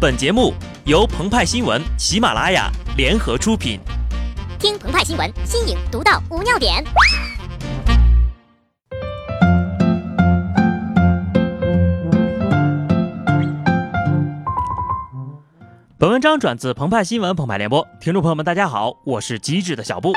[0.00, 0.54] 本节目
[0.86, 3.78] 由澎湃新闻、喜马拉雅联合出品。
[4.58, 6.82] 听澎湃新闻，新颖独到，无尿点。
[15.98, 20.14] 本文章转自澎湃新闻《澎湃联播，听众朋友们，大家好，我是机智的小布。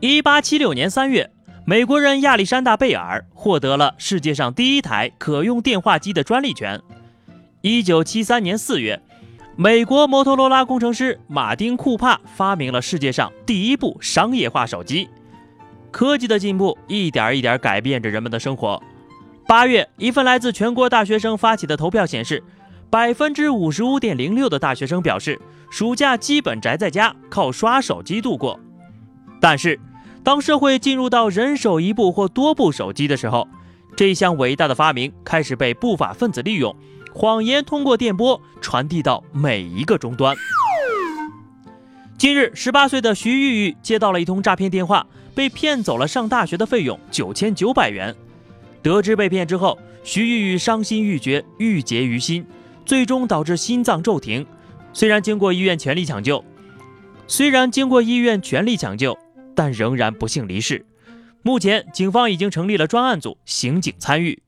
[0.00, 1.30] 一八七六年三月，
[1.64, 6.82] 美国人亚历山大·贝尔获得了世界上第一台可用电话机的专利权。
[7.62, 9.02] 一九七三年四月，
[9.54, 15.10] 美国摩托罗拉工程师马丁·库帕发明了世界上第一部商业化手机。
[15.90, 18.82] 科技的进步一点一点改变着人们的生活。
[19.46, 22.42] 八月，一份来自全国大学生发起的投票显示，
[22.88, 25.38] 百分之五十五点零六的大学生表示，
[25.70, 28.58] 暑假基本宅在家，靠刷手机度过。
[29.38, 29.78] 但是，
[30.24, 33.46] 当社会进入到人手一部或多部手机的时候，
[33.94, 36.74] 这项伟大的发明开始被不法分子利用。
[37.12, 40.34] 谎言通过电波传递到每一个终端。
[42.16, 48.14] 近日，十八岁的徐玉玉接到了一通诈骗电话，被骗走了上大学的费用九千九百元。
[48.82, 52.46] 得知被骗之后，徐玉玉伤心欲绝，郁结于心，
[52.84, 54.46] 最终导致心脏骤停。
[54.92, 56.44] 虽然经过医院全力抢救，
[57.26, 59.16] 虽然经过医院全力抢救，
[59.54, 60.84] 但仍然不幸离世。
[61.42, 64.42] 目前，警方已经成立了专案组，刑警参与。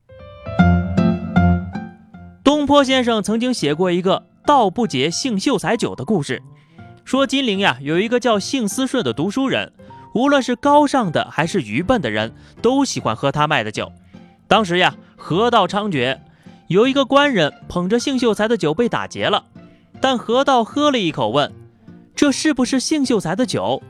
[2.63, 6.41] 东坡先生曾经写过一个“道不解性秀才酒”的故事，
[7.03, 9.73] 说金陵呀有一个叫姓思顺的读书人，
[10.13, 13.91] 无论是高尚的还是愚笨的人，都喜欢喝他卖的酒。
[14.47, 16.17] 当时呀河道猖獗，
[16.67, 19.43] 有一个官人捧着姓秀才的酒被打劫了，
[19.99, 21.51] 但河道喝了一口，问
[22.15, 23.83] ：“这是不是姓秀才的酒？”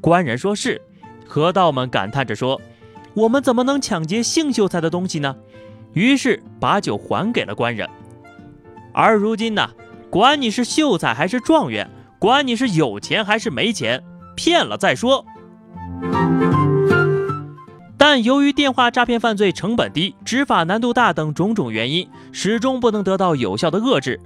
[0.00, 0.80] 官人说是。
[1.26, 2.62] 河道们感叹着说
[3.14, 5.34] ：“我们怎么能抢劫姓秀才的东西呢？”
[5.94, 7.90] 于是把酒还给了官人。
[8.92, 9.70] 而如今呢，
[10.10, 14.02] 管你是秀才还是状元，管你是有钱还是没钱，
[14.36, 15.24] 骗了再说。
[17.96, 24.18] 但由于电话诈骗犯罪成本低、执法难度大等种种原因，始终不能得到有效的遏制，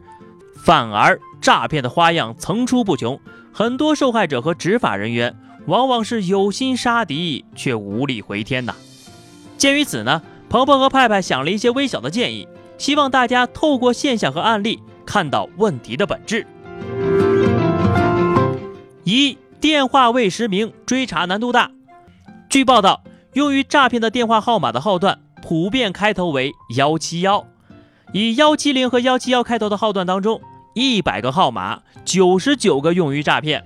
[0.55, 3.19] 反而诈骗的花样层出不穷。
[3.53, 5.37] 很多受害者和执法人员
[5.67, 8.75] 往往是有心杀敌，却无力回天呐。
[9.59, 12.49] 鉴于此呢，鹏鹏和派派想了一些微小的建议。
[12.79, 16.47] 希望大家透过现象和案例看到问题的本质。
[19.05, 21.71] 一、电话未实名，追查难度大。
[22.49, 23.03] 据报道，
[23.35, 27.47] 用于诈骗的电话号码的号段普遍开头为幺七幺，
[28.12, 30.41] 以幺七零和幺七幺开头的号段当中，
[30.75, 33.65] 一百个号码九十九个用于诈骗。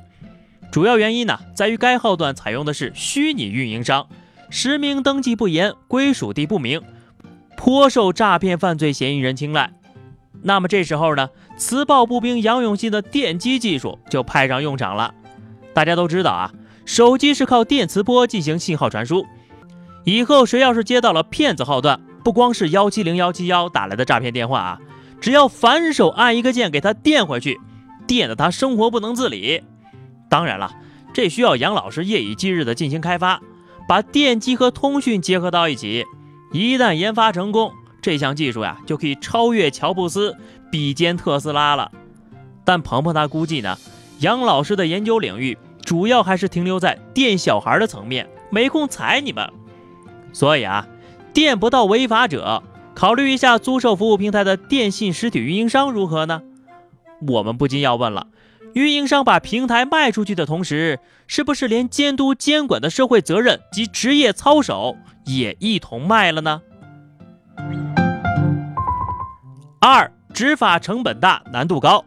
[0.70, 4.06] 主要原因呢，在于该号段采用的是虚拟运营商，
[4.50, 6.82] 实名登记不严，归属地不明。
[7.58, 9.72] 颇受诈骗犯罪嫌疑人青睐，
[10.42, 15.12] 那么这时候呢，磁暴步兵杨永信的电击技术就派上用场了。
[15.74, 16.52] 大家都知道啊，
[16.86, 19.26] 手机是靠电磁波进行信号传输。
[20.04, 24.80] 以后谁要是接到了骗子号段，不光是幺七零幺七幺打来的诈骗电话啊，
[25.20, 27.60] 只要反手按一个键给他电回去，
[28.06, 29.64] 电得他生活不能自理。
[30.30, 30.76] 当然了，
[31.12, 33.40] 这需要杨老师夜以继日的进行开发，
[33.88, 36.04] 把电机和通讯结合到一起。
[36.52, 40.36] 一旦研发成功，这项技术呀就可以超越乔布斯，
[40.70, 41.92] 比肩特斯拉了。
[42.64, 43.76] 但鹏鹏他估计呢，
[44.20, 49.50] 杨老师的研究领域主要还是停留在电小孩的层面，没空踩你们。
[50.32, 50.86] 所以啊，
[51.32, 52.62] 电不到违法者，
[52.94, 56.42] 考虑一下租售服务平台的电信实体运营商如何呢？
[57.26, 58.28] 我们不禁要问了：
[58.78, 64.96] 运营商把平台卖出去的同时，是不是连监督监管的社会责任及职业操守？
[65.24, 66.62] 也一同卖了呢。
[69.80, 72.04] 二，执法成本大，难度高，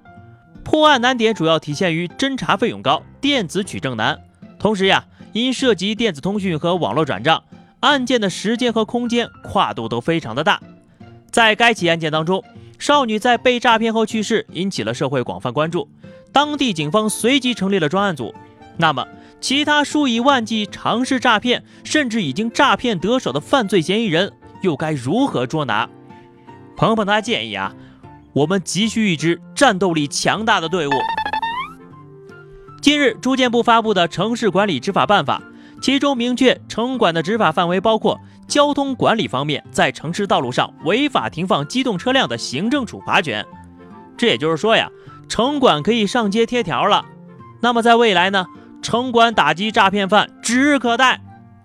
[0.63, 4.17] 破案难点主要体现于侦查费用高，电子取证难。
[4.57, 5.03] 同时呀，
[5.33, 7.43] 因涉及电子通讯和网络转账，
[7.81, 10.61] 案件的时间和空间跨度都非常的大。
[11.31, 12.41] 在该起案件当中，
[12.79, 15.89] 少女在被诈骗后去世，引起了社会广泛关注。
[16.31, 18.33] 当地警方随即成立了专案组。
[18.77, 19.05] 那么。
[19.41, 24.31] 其他数以万计尝试诈骗，甚至已经诈骗得手的犯罪嫌疑人，
[24.61, 25.89] 又该如何捉拿？
[26.77, 27.73] 鹏鹏他建议啊，
[28.33, 30.91] 我们急需一支战斗力强大的队伍。
[32.83, 35.41] 近日，住建部发布的《城市管理执法办法》，
[35.81, 43.43] 其中明确城管的执法范围包括交通管理方面，在城市道路上违法停放机动车辆的行政处罚权。
[44.15, 44.87] 这也就是说呀，
[45.31, 47.05] 城管可以上街贴条了。
[47.61, 48.47] 那么在未来呢？
[48.81, 51.21] 城管打击诈骗犯指日可待，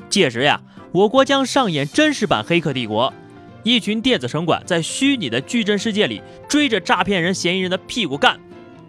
[0.09, 0.61] 届时呀，
[0.93, 3.11] 我国将上演真实版《黑客帝国》，
[3.65, 8.39] 一群电子城管在虚拟的矩阵世界里追着诈骗人嫌疑人的屁股干，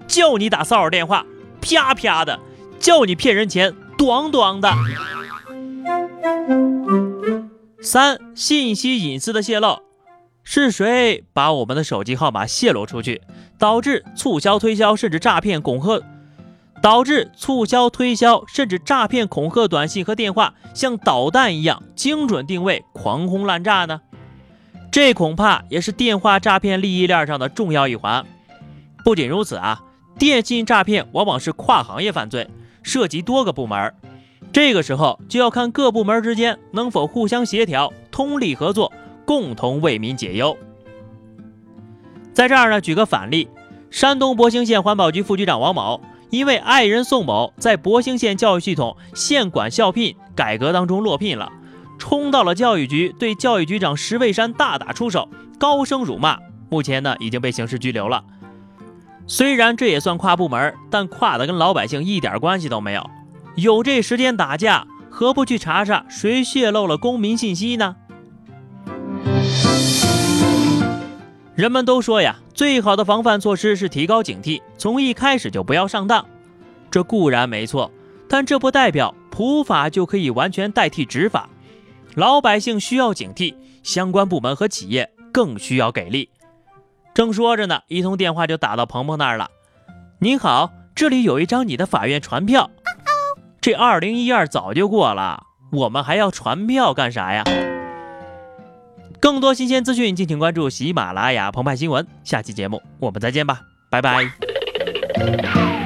[0.06, 1.26] 叫你打骚扰电话，
[1.60, 2.38] 啪啪的；
[2.78, 4.72] 叫你骗人钱，咣咣的。
[7.82, 9.80] 三、信息隐私的泄露，
[10.50, 13.22] 是谁把我们的手机号码泄露出去，
[13.60, 16.02] 导致促销推销甚至诈骗恐吓？
[16.82, 24.00] 导致促销推销甚至诈骗恐吓短信和电话像导弹一样精准定位，狂轰滥炸呢？
[24.90, 28.26] 这恐怕也是电话诈骗利益链上的重要一环。
[29.04, 29.84] 不仅如此啊，
[30.18, 32.50] 电信诈骗往往是跨行业犯罪，
[32.82, 33.94] 涉及多个部门。
[34.54, 38.94] 这个时候就要看各部门之间能否互相协调、通力合作，
[39.28, 40.58] 共同为民解忧。
[42.34, 43.50] 在这儿呢，举个反例：
[43.92, 46.02] 山东博兴县环保局副局长王某。
[46.30, 51.50] 因为爱人宋某在博兴县教育系统县管校聘改革当中落聘了，
[51.98, 56.38] 冲到了教育局，对教育局长石卫山大打出手，高声辱骂，
[56.70, 58.26] 目前呢已经被刑事拘留了。
[59.26, 63.10] 虽然这也算跨部门，但跨的跟老百姓一点关系都没有。
[63.56, 67.96] 有这时间打架，何不去查查谁泄露了公民信息呢？
[71.56, 76.24] 人们都说呀，最好的防范措施是提高警惕，从一开始就不要上当。
[76.92, 77.92] 这固然没错，
[78.30, 81.50] 但这不代表普法就可以完全代替执法。
[82.14, 86.30] 老百姓需要警惕，相关部门和企业更需要给力。
[87.16, 89.50] 正说着呢，一通电话就打到鹏鹏那儿了。
[90.20, 92.70] 您好，这里有一张你的法院传票。
[93.60, 97.44] 这二零一二早就过了，我们还要传票干啥呀？
[99.20, 102.06] 更多新鲜资讯，敬请关注喜马拉雅澎湃新闻。
[102.24, 105.77] 下期节目我们再见吧，拜拜。